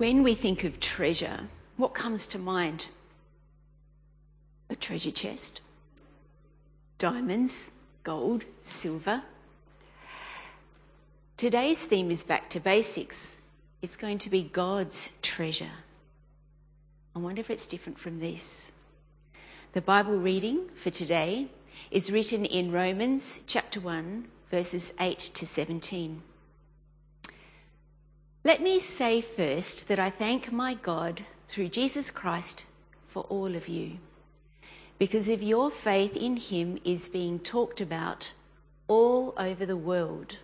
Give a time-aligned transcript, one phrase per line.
[0.00, 1.40] When we think of treasure,
[1.76, 2.86] what comes to mind?
[4.70, 5.60] A treasure chest,
[6.96, 7.70] diamonds,
[8.02, 9.22] gold, silver.
[11.36, 13.36] Today's theme is back to basics.
[13.82, 15.76] It's going to be God's treasure.
[17.14, 18.72] I wonder if it's different from this.
[19.74, 21.50] The Bible reading for today
[21.90, 26.22] is written in Romans chapter 1, verses 8 to 17.
[28.42, 32.64] Let me say first that I thank my God through Jesus Christ
[33.06, 33.98] for all of you,
[34.98, 38.32] because of your faith in him is being talked about
[38.88, 40.36] all over the world.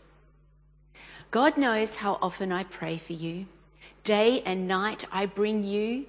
[1.30, 3.46] God knows how often I pray for you.
[4.04, 6.04] Day and night I bring you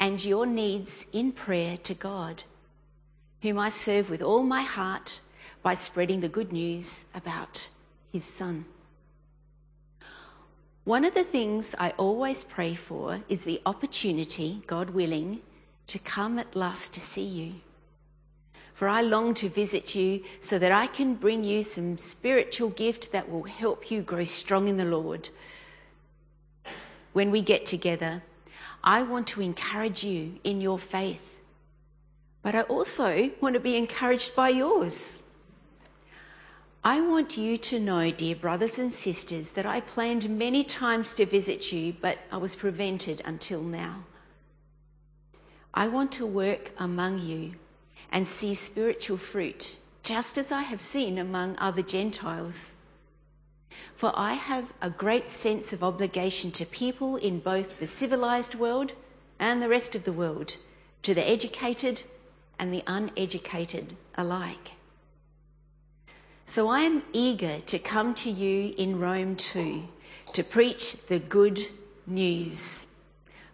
[0.00, 2.42] and your needs in prayer to God,
[3.40, 5.20] whom I serve with all my heart
[5.62, 7.68] by spreading the good news about
[8.12, 8.64] his Son.
[10.84, 15.40] One of the things I always pray for is the opportunity, God willing,
[15.88, 17.54] to come at last to see you.
[18.72, 23.12] For I long to visit you so that I can bring you some spiritual gift
[23.12, 25.28] that will help you grow strong in the Lord.
[27.12, 28.22] When we get together,
[28.82, 31.40] I want to encourage you in your faith,
[32.42, 35.20] but I also want to be encouraged by yours.
[36.82, 41.26] I want you to know, dear brothers and sisters, that I planned many times to
[41.26, 44.04] visit you, but I was prevented until now.
[45.74, 47.56] I want to work among you
[48.10, 52.78] and see spiritual fruit, just as I have seen among other Gentiles.
[53.94, 58.94] For I have a great sense of obligation to people in both the civilized world
[59.38, 60.56] and the rest of the world,
[61.02, 62.04] to the educated
[62.58, 64.70] and the uneducated alike.
[66.50, 69.84] So I am eager to come to you in Rome too,
[70.32, 71.60] to preach the good
[72.08, 72.88] news.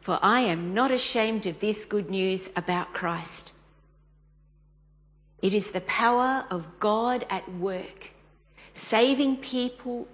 [0.01, 3.53] For I am not ashamed of this good news about Christ.
[5.43, 8.13] It is the power of God at work,
[8.73, 10.09] saving people,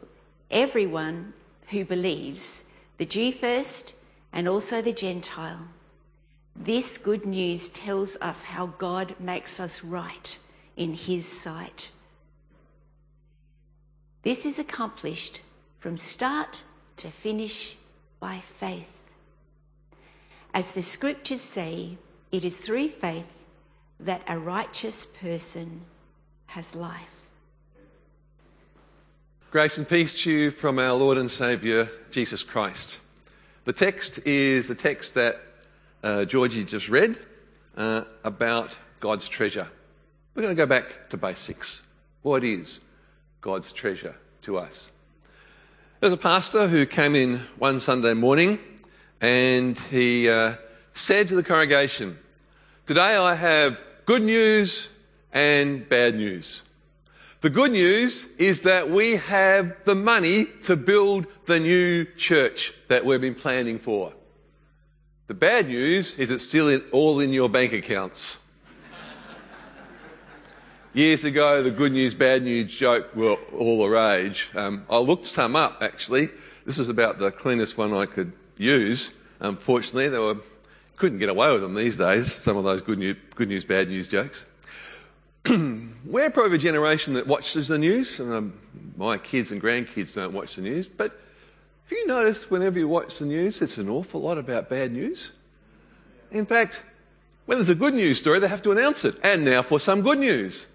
[0.51, 1.35] everyone
[1.69, 2.65] who believes,
[2.99, 3.95] the Jew first
[4.33, 5.69] and also the Gentile.
[6.57, 10.37] This good news tells us how God makes us right
[10.77, 11.93] in his sight.
[14.23, 15.41] This is accomplished
[15.81, 16.63] from start
[16.99, 17.77] to finish
[18.21, 18.87] by faith.
[20.55, 21.97] As the scriptures say,
[22.31, 23.27] it is through faith
[23.99, 25.81] that a righteous person
[26.47, 27.11] has life.
[29.51, 33.01] Grace and peace to you from our Lord and Saviour, Jesus Christ.
[33.65, 35.41] The text is the text that
[36.03, 37.19] uh, Georgie just read
[37.77, 39.69] uh, about God's treasure.
[40.35, 41.83] We're going to go back to basics.
[42.23, 42.81] What is
[43.43, 44.93] God's treasure to us.
[45.99, 48.61] There's a pastor who came in one Sunday morning
[49.21, 50.55] and he uh,
[50.95, 52.19] said to the congregation,
[52.87, 54.89] Today I have good news
[55.33, 56.63] and bad news.
[57.41, 63.05] The good news is that we have the money to build the new church that
[63.05, 64.13] we've been planning for.
[65.27, 68.39] The bad news is it's still in, all in your bank accounts.
[70.95, 74.51] Years ago, the good news, bad news joke were all the rage.
[74.55, 76.29] Um, I looked some up actually.
[76.67, 79.11] This is about the cleanest one I could use.
[79.41, 80.37] Unfortunately, they were
[80.97, 82.35] couldn't get away with them these days.
[82.35, 84.45] Some of those good news, good news bad news jokes.
[85.49, 88.21] we're probably a generation that watches the news.
[88.21, 88.53] And, um,
[88.99, 91.13] my kids and grandkids don't watch the news, but
[91.89, 95.33] have you noticed whenever you watch the news, it's an awful lot about bad news?
[96.31, 96.83] In fact,
[97.47, 99.17] when there's a good news story, they have to announce it.
[99.23, 100.67] And now for some good news.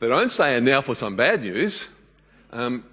[0.00, 1.88] They don't say, and now for some bad news.
[2.52, 2.84] Um,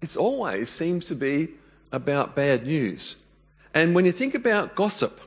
[0.00, 1.48] it always seems to be
[1.92, 3.16] about bad news.
[3.74, 5.20] And when you think about gossip,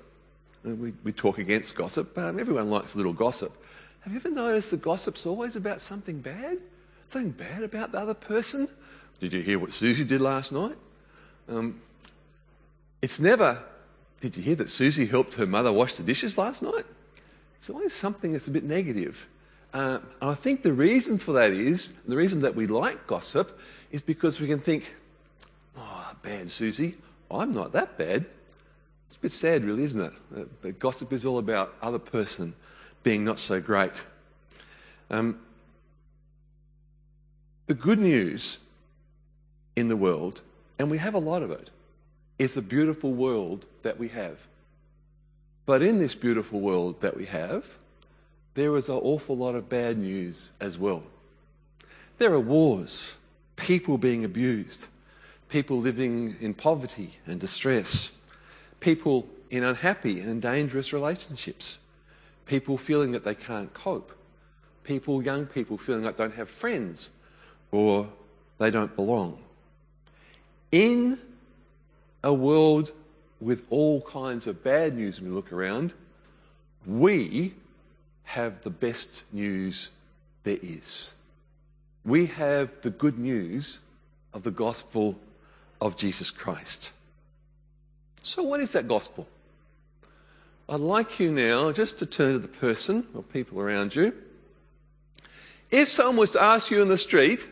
[0.63, 3.55] we, we talk against gossip, um, everyone likes a little gossip.
[4.01, 6.57] Have you ever noticed that gossip's always about something bad?
[7.11, 8.67] Something bad about the other person?
[9.19, 10.75] Did you hear what Susie did last night?
[11.47, 11.81] Um,
[13.01, 13.61] it's never,
[14.21, 16.85] did you hear that Susie helped her mother wash the dishes last night?
[17.57, 19.27] It's always something that's a bit negative.
[19.73, 23.57] Uh, I think the reason for that is, the reason that we like gossip
[23.91, 24.93] is because we can think,
[25.77, 26.97] oh, bad Susie,
[27.29, 28.25] I'm not that bad.
[29.07, 30.61] It's a bit sad, really, isn't it?
[30.61, 32.53] But gossip is all about other person
[33.03, 33.93] being not so great.
[35.09, 35.39] Um,
[37.67, 38.57] the good news
[39.75, 40.41] in the world,
[40.79, 41.69] and we have a lot of it,
[42.37, 44.37] is the beautiful world that we have.
[45.65, 47.65] But in this beautiful world that we have,
[48.53, 51.03] there is an awful lot of bad news as well.
[52.17, 53.17] There are wars,
[53.55, 54.87] people being abused,
[55.49, 58.11] people living in poverty and distress,
[58.79, 61.79] people in unhappy and dangerous relationships,
[62.45, 64.11] people feeling that they can't cope,
[64.83, 67.09] people, young people feeling like they don't have friends
[67.71, 68.07] or
[68.57, 69.41] they don't belong.
[70.71, 71.19] In
[72.23, 72.91] a world
[73.39, 75.93] with all kinds of bad news when we look around,
[76.85, 77.53] we
[78.23, 79.91] have the best news
[80.43, 81.13] there is.
[82.03, 83.79] We have the good news
[84.33, 85.19] of the gospel
[85.79, 86.91] of Jesus Christ.
[88.23, 89.27] So, what is that gospel?
[90.69, 94.13] I'd like you now just to turn to the person or people around you.
[95.69, 97.45] If someone was to ask you in the street,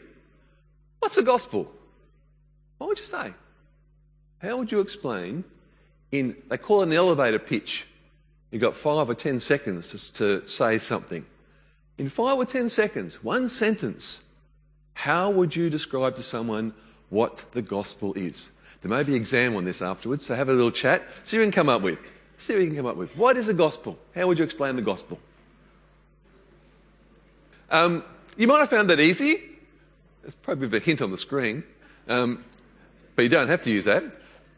[0.99, 1.71] What's the gospel?
[2.77, 3.33] What would you say?
[4.41, 5.43] How would you explain
[6.11, 7.85] in, they call it an elevator pitch.
[8.51, 11.25] You've got five or ten seconds to, say something.
[11.97, 14.21] In five or ten seconds, one sentence,
[14.93, 16.73] how would you describe to someone
[17.09, 18.49] what the gospel is?
[18.81, 21.03] There may be an exam on this afterwards, so have a little chat.
[21.23, 21.99] See what you can come up with.
[22.37, 23.15] See what you can come up with.
[23.17, 23.99] What is the gospel?
[24.15, 25.19] How would you explain the gospel?
[27.69, 28.03] Um,
[28.37, 29.43] you might have found that easy.
[30.21, 31.63] There's probably a hint on the screen,
[32.07, 32.43] um,
[33.15, 34.03] but you don't have to use that.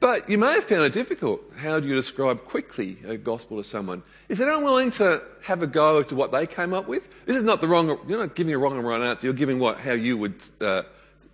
[0.02, 1.44] But you may have found it difficult.
[1.58, 4.02] How do you describe quickly a gospel to someone?
[4.30, 7.08] Is anyone willing to have a go as to what they came up with?
[7.28, 9.28] This is not the wrong, you're not giving a wrong and right answer.
[9.28, 10.82] You're giving what, how you would uh,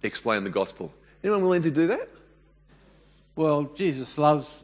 [0.04, 0.94] explain the gospel.
[1.24, 2.10] Anyone willing to do that?
[3.38, 4.64] Well, Jesus loves,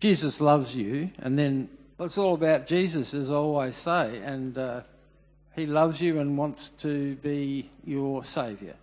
[0.00, 1.68] Jesus loves you, and then
[2.00, 4.80] it's all about Jesus, as I always say, and uh,
[5.54, 8.74] He loves you and wants to be your saviour.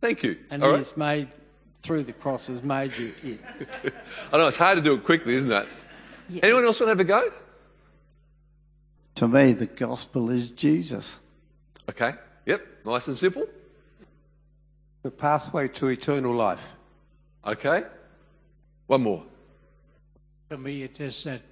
[0.00, 0.36] Thank you.
[0.50, 0.96] And All He right.
[0.96, 1.28] made
[1.82, 3.40] through the cross has made you it.
[4.32, 5.68] I know it's hard to do it quickly, isn't it?
[6.28, 6.40] Yes.
[6.42, 7.30] Anyone else want to have a go?
[9.16, 11.16] To me, the gospel is Jesus.
[11.88, 12.12] Okay.
[12.46, 12.66] Yep.
[12.84, 13.46] Nice and simple.
[15.02, 16.74] The pathway to eternal life.
[17.46, 17.84] Okay.
[18.86, 19.24] One more.
[20.50, 21.42] To me, it is that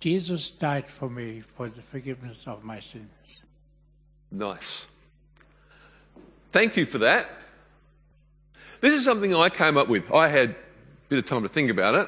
[0.00, 3.42] Jesus died for me for the forgiveness of my sins.
[4.30, 4.86] Nice.
[6.52, 7.30] Thank you for that.
[8.84, 10.12] This is something I came up with.
[10.12, 10.56] I had a
[11.08, 12.06] bit of time to think about it.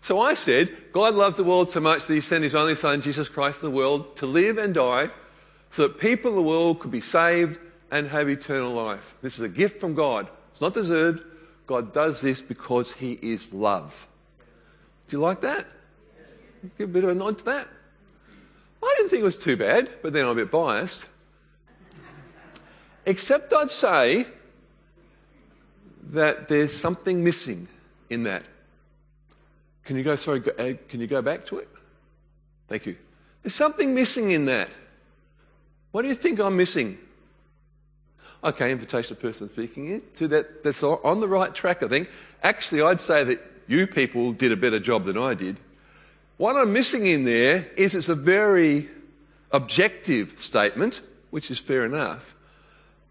[0.00, 3.02] So I said, God loves the world so much that he sent his only son,
[3.02, 5.10] Jesus Christ, in the world to live and die
[5.70, 7.58] so that people in the world could be saved
[7.90, 9.18] and have eternal life.
[9.20, 10.30] This is a gift from God.
[10.52, 11.22] It's not deserved.
[11.66, 14.06] God does this because he is love.
[15.08, 15.66] Do you like that?
[16.78, 17.68] Give a bit of a nod to that.
[18.82, 21.08] I didn't think it was too bad, but then I'm a bit biased.
[23.04, 24.26] Except I'd say
[26.12, 27.68] that there's something missing
[28.10, 28.44] in that.
[29.84, 31.68] Can you go, sorry, uh, can you go back to it?
[32.68, 32.96] Thank you.
[33.42, 34.68] There's something missing in that.
[35.92, 36.98] What do you think I'm missing?
[38.42, 40.62] Okay, invitation of person speaking to that.
[40.62, 42.10] That's on the right track, I think.
[42.42, 45.56] Actually, I'd say that you people did a better job than I did.
[46.36, 48.88] What I'm missing in there is it's a very
[49.52, 51.00] objective statement,
[51.30, 52.34] which is fair enough.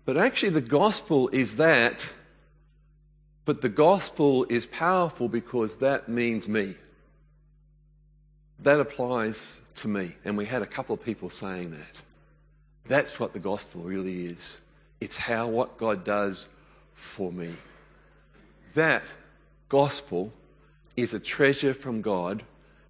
[0.06, 2.14] But actually, the gospel is that.
[3.46, 6.76] But the gospel is powerful because that means me.
[8.60, 10.16] That applies to me.
[10.26, 12.02] And we had a couple of people saying that.
[12.88, 14.58] That's what the gospel really is.
[15.00, 16.50] It's how what God does
[16.96, 17.56] for me.
[18.74, 19.04] That
[19.70, 20.34] gospel
[20.96, 22.44] is a treasure from God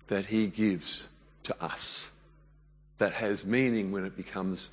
[0.08, 1.10] that He gives
[1.44, 2.12] to us
[2.98, 4.72] that has meaning when it becomes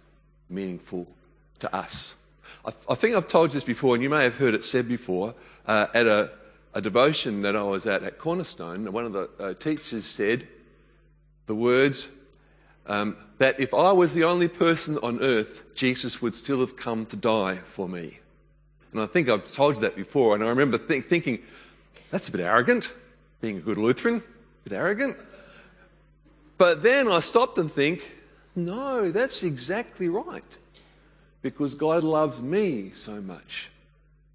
[0.48, 1.06] meaningful
[1.58, 2.14] to us.
[2.64, 4.88] I, I think I've told you this before, and you may have heard it said
[4.88, 5.34] before
[5.66, 6.30] uh, at a,
[6.74, 8.90] a devotion that I was at at Cornerstone.
[8.92, 10.46] One of the uh, teachers said
[11.46, 12.08] the words
[12.86, 17.06] um, that if I was the only person on earth, Jesus would still have come
[17.06, 18.18] to die for me.
[18.92, 21.40] And I think I've told you that before, and I remember think, thinking,
[22.10, 22.92] that's a bit arrogant,
[23.40, 25.16] being a good Lutheran, a bit arrogant.
[26.58, 28.02] But then I stopped and think,
[28.54, 30.44] no, that's exactly right.
[31.42, 33.68] Because God loves me so much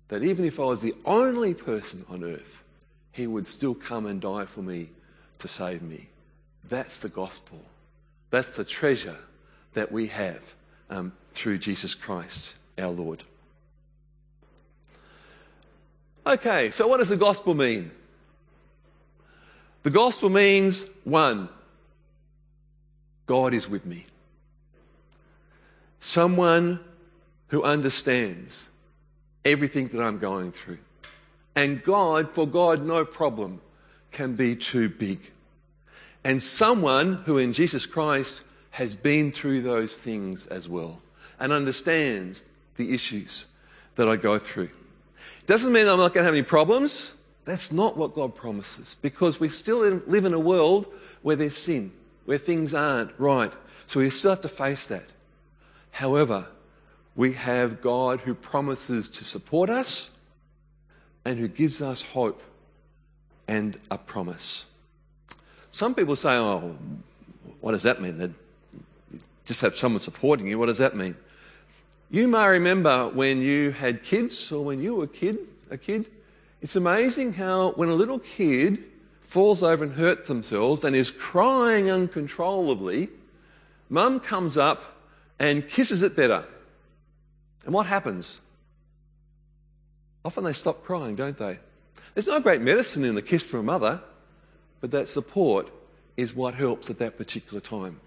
[0.10, 2.64] that even if I was the only person on earth,
[3.12, 4.90] He would still come and die for me
[5.40, 6.08] to save me.
[6.68, 7.60] That's the gospel.
[8.30, 9.18] That's the treasure
[9.74, 10.54] that we have
[10.90, 13.24] um, through Jesus Christ, our Lord.
[16.26, 17.90] Okay, so what does the gospel mean?
[19.84, 21.48] The gospel means one,
[23.28, 24.06] God is with me.
[26.00, 26.80] Someone
[27.48, 28.70] who understands
[29.46, 30.80] everything that I'm going through.
[31.56, 33.62] And God, for God, no problem
[34.12, 35.32] can be too big.
[36.24, 41.02] And someone who in Jesus Christ has been through those things as well
[41.40, 43.48] and understands the issues
[43.96, 44.70] that I go through.
[45.48, 47.14] Doesn't mean I'm not going to have any problems.
[47.46, 50.88] That's not what God promises because we still live in a world
[51.22, 51.92] where there's sin,
[52.26, 53.54] where things aren't right.
[53.88, 55.06] So we still have to face that.
[55.92, 56.46] However,
[57.18, 60.12] we have God who promises to support us
[61.26, 62.42] and who gives us hope
[63.48, 64.68] and a promise.
[65.72, 66.78] Some people say, oh,
[67.60, 68.20] what does that mean?
[68.20, 68.32] That
[69.46, 70.60] just have someone supporting you.
[70.60, 71.16] What does that mean?
[72.12, 75.40] You may remember when you had kids or when you were a kid,
[75.72, 76.08] a kid.
[76.62, 78.84] It's amazing how when a little kid
[79.24, 83.10] falls over and hurts themselves and is crying uncontrollably,
[83.90, 85.02] mum comes up
[85.40, 86.46] and kisses it better.
[87.66, 88.40] And what happens?
[90.24, 91.60] Often they stop crying, don't they?
[92.14, 94.02] There's no great medicine in the kiss from a mother,
[94.82, 95.70] but that support
[96.16, 98.00] is what helps at that particular time.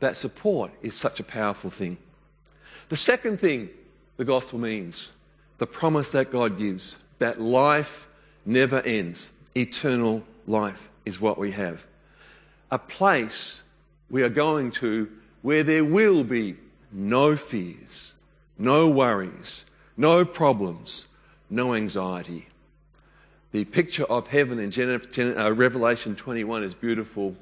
[0.00, 1.96] That support is such a powerful thing.
[2.88, 3.70] The second thing
[4.18, 5.12] the gospel means,
[5.58, 8.06] the promise that God gives, that life
[8.44, 9.30] never ends.
[9.56, 11.84] Eternal life is what we have.
[12.70, 13.62] A place
[14.10, 15.10] we are going to
[15.42, 16.56] where there will be
[16.92, 18.14] no fears,
[18.58, 19.64] no worries,
[19.96, 21.06] no problems,
[21.48, 22.48] no anxiety.
[23.52, 27.34] The picture of heaven in uh, Revelation 21 is beautiful.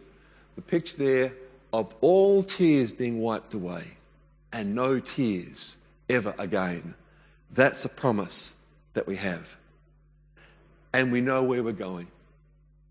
[0.54, 1.32] The picture there
[1.72, 3.96] of all tears being wiped away
[4.52, 5.76] and no tears
[6.08, 6.94] ever again.
[7.50, 8.54] That's a promise
[8.94, 9.56] that we have.
[10.92, 12.06] And we know where we're going.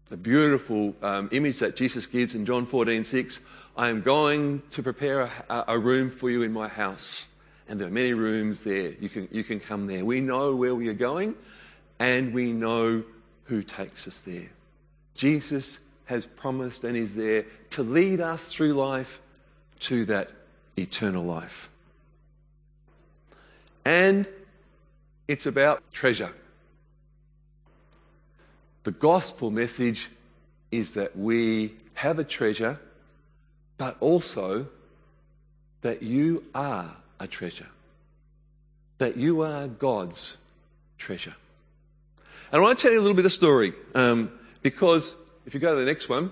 [0.08, 3.40] The beautiful um, image that Jesus gives in John 14 6
[3.78, 7.28] I am going to prepare a, a room for you in my house.
[7.68, 8.92] And there are many rooms there.
[9.00, 10.06] You can, you can come there.
[10.06, 11.36] We know where we are going
[12.00, 13.04] and we know
[13.46, 14.50] who takes us there.
[15.16, 19.20] Jesus has promised and is there to lead us through life
[19.80, 20.32] to that
[20.78, 21.70] eternal life.
[23.84, 24.28] And
[25.28, 26.34] it's about treasure.
[28.84, 30.10] The gospel message
[30.72, 32.80] is that we have a treasure,
[33.78, 34.68] but also
[35.82, 37.68] that you are a treasure.
[38.98, 40.38] That you are God's
[40.98, 41.36] treasure.
[42.52, 44.32] And I want to tell you a little bit of story um,
[44.62, 46.32] because if you go to the next one,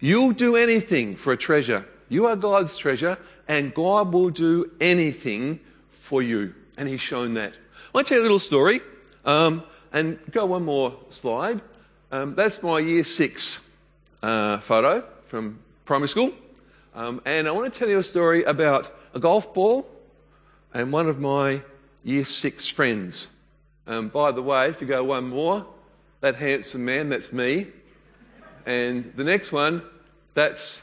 [0.00, 1.86] you'll do anything for a treasure.
[2.08, 3.18] You are God's treasure,
[3.48, 6.54] and God will do anything for you.
[6.76, 7.52] And He's shown that.
[7.52, 8.80] I want to tell you a little story.
[9.24, 11.60] Um, and go one more slide.
[12.10, 13.60] Um, that's my year six
[14.22, 16.32] uh, photo from primary school.
[16.94, 19.86] Um, and I want to tell you a story about a golf ball
[20.74, 21.62] and one of my
[22.04, 23.28] year six friends.
[23.86, 25.66] Um, by the way, if you go one more,
[26.20, 27.68] that handsome man, that's me.
[28.66, 29.82] And the next one,
[30.34, 30.82] that's,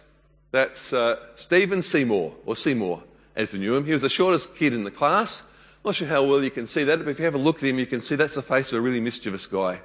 [0.52, 3.04] that's uh, Stephen Seymour, or Seymour,
[3.36, 3.86] as we knew him.
[3.86, 5.44] He was the shortest kid in the class.
[5.84, 7.70] Not sure how well you can see that, but if you have a look at
[7.70, 9.82] him, you can see that's the face of a really mischievous guy.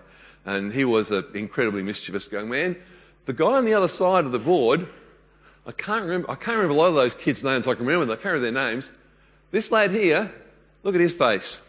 [0.47, 2.77] And he was an incredibly mischievous young man.
[3.27, 4.89] The guy on the other side of the board,
[5.67, 7.67] I can't remember, I can't remember a lot of those kids' names.
[7.67, 8.91] I can remember them, I can't remember their names.
[9.51, 10.33] This lad here,
[10.83, 11.61] look at his face.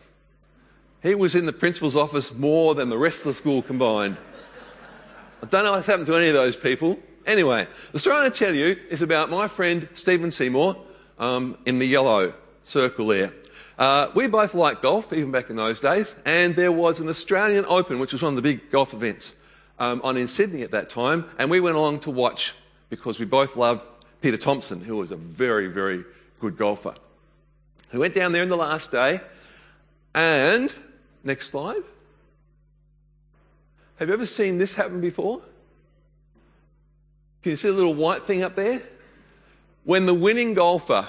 [1.04, 4.18] He was in the principal's office more than the rest of the school combined.
[5.42, 7.00] I don't know what happened to any of those people.
[7.26, 10.78] Anyway, the story I'm going to tell you is about my friend Stephen Seymour
[11.18, 12.34] um, in the yellow
[12.64, 13.34] circle there.
[13.78, 17.66] Uh, we both liked golf, even back in those days, and there was an Australian
[17.68, 19.34] Open, which was one of the big golf events
[19.80, 22.54] um, on in Sydney at that time, and we went along to watch
[22.92, 23.82] because we both loved
[24.20, 26.04] Peter Thomson, who was a very, very
[26.40, 26.94] good golfer.
[27.92, 29.22] We went down there in the last day,
[30.14, 30.72] and
[31.24, 31.82] next slide.
[33.96, 35.42] Have you ever seen this happen before?
[37.42, 38.82] Can you see the little white thing up there?
[39.86, 41.08] When the winning golfer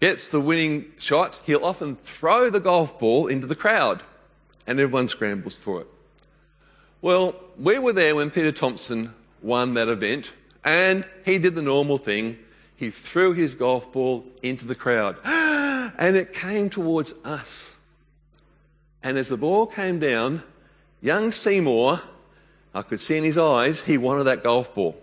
[0.00, 4.02] gets the winning shot, he'll often throw the golf ball into the crowd
[4.66, 5.86] and everyone scrambles for it.
[7.02, 10.30] Well, we were there when Peter Thomson won that event
[10.64, 12.38] and he did the normal thing.
[12.76, 17.72] He threw his golf ball into the crowd and it came towards us.
[19.02, 20.42] And as the ball came down,
[21.02, 22.00] young Seymour,
[22.74, 25.00] I could see in his eyes, he wanted that golf ball.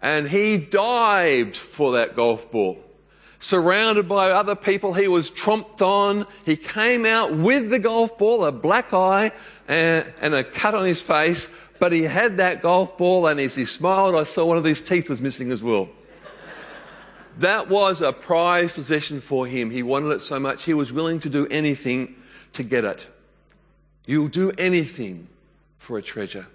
[0.00, 2.82] And he dived for that golf ball
[3.40, 4.94] surrounded by other people.
[4.94, 6.26] He was tromped on.
[6.44, 9.32] He came out with the golf ball, a black eye
[9.66, 13.54] and, and, a cut on his face, but he had that golf ball and as
[13.54, 15.88] he smiled, I saw one of his teeth was missing as well.
[17.38, 19.70] that was a prized possession for him.
[19.70, 22.16] He wanted it so much, he was willing to do anything
[22.54, 23.06] to get it.
[24.06, 25.28] You'll do anything
[25.76, 26.46] for a treasure.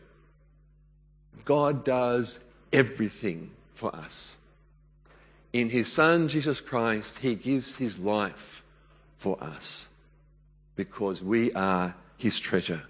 [1.46, 2.40] God does
[2.72, 4.38] everything for us.
[5.54, 8.64] In his Son, Jesus Christ, he gives his life
[9.18, 9.88] for us
[10.76, 12.82] because we are his treasure.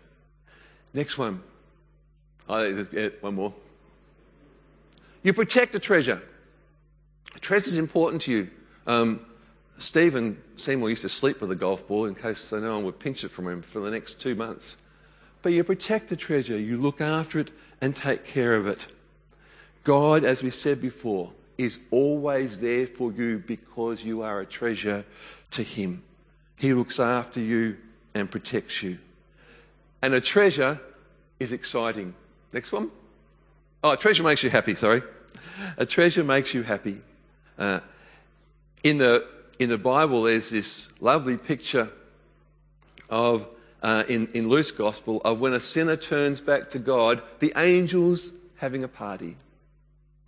[0.94, 1.44] Next one.
[2.48, 2.86] Oh,
[3.22, 3.54] one more.
[5.24, 6.22] You protect a treasure.
[7.42, 8.50] Treasure is important to you.
[8.88, 9.26] Um,
[9.78, 13.24] Stephen Seymour used to sleep with a golf ball in case no one would pinch
[13.24, 14.78] it from him for the next two months.
[15.42, 17.52] But you protect the treasure, you look after it
[17.82, 18.88] and take care of it.
[19.84, 25.06] God, as we said before, is always there for you because you are a treasure
[25.52, 26.04] to Him.
[26.60, 27.78] He looks after you
[28.14, 29.00] and protects you.
[30.02, 30.80] And a treasure
[31.40, 32.14] is exciting.
[32.52, 32.92] Next one.
[33.84, 35.02] Oh, a treasure makes you happy, sorry.
[35.78, 36.98] A treasure makes you happy.
[37.58, 37.80] Uh,
[38.84, 39.28] in, the,
[39.60, 41.90] in the Bible, there's this lovely picture
[43.10, 43.48] of,
[43.82, 48.34] uh, in, in Luke's Gospel, of when a sinner turns back to God, the angels
[48.58, 49.38] having a party.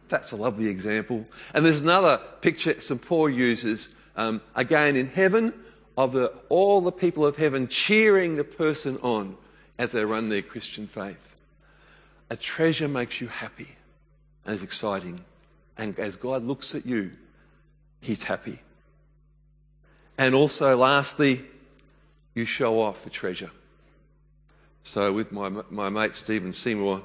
[0.10, 1.26] That's a lovely example.
[1.54, 3.02] And there's another picture St.
[3.02, 5.54] Paul uses, um, again in heaven,
[5.98, 9.38] of the, all the people of heaven cheering the person on
[9.78, 11.36] as they run their Christian faith.
[12.30, 13.70] A treasure makes you happy
[14.46, 15.22] and is exciting.
[15.78, 17.12] And as God looks at you,
[18.02, 18.60] He's happy.
[20.18, 21.44] And also, lastly,
[22.36, 23.52] you show off the treasure.
[24.84, 27.02] So, with my, my mate Stephen Seymour,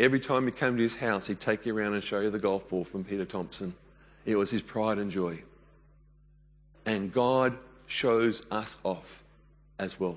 [0.00, 2.38] every time you came to his house, he'd take you around and show you the
[2.38, 3.74] golf ball from Peter Thomson.
[4.24, 5.42] It was his pride and joy.
[6.86, 9.22] And God shows us off
[9.78, 10.16] as well.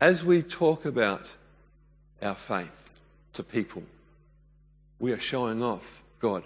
[0.00, 1.26] As we talk about
[2.20, 2.90] our faith
[3.32, 3.84] to people,
[4.98, 6.44] we are showing off God.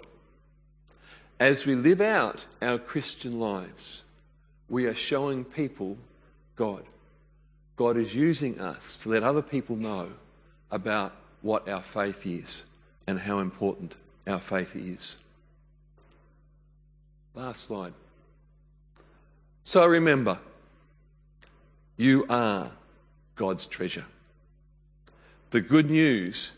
[1.39, 4.03] As we live out our Christian lives,
[4.69, 5.97] we are showing people
[6.55, 6.83] God.
[7.75, 10.09] God is using us to let other people know
[10.71, 12.65] about what our faith is
[13.07, 15.17] and how important our faith is.
[17.33, 17.93] Last slide.
[19.63, 20.39] So remember,
[21.95, 22.71] you are
[23.35, 24.05] God's treasure.
[25.51, 26.51] The good news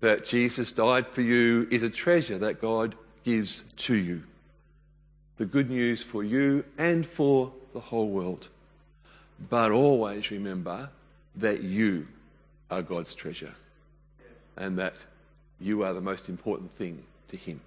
[0.00, 2.94] that Jesus died for you is a treasure that God
[3.24, 4.22] gives to you.
[5.36, 8.48] The good news for you and for the whole world.
[9.48, 10.90] But always remember
[11.36, 12.06] that you
[12.70, 13.54] are God's treasure
[14.56, 14.94] and that
[15.60, 17.60] you are the most important thing to Him.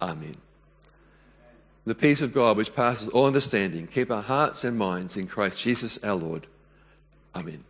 [0.00, 0.36] Amen.
[1.84, 5.62] The peace of God, which passes all understanding, keep our hearts and minds in Christ
[5.62, 6.46] Jesus our Lord.
[7.34, 7.64] Amen.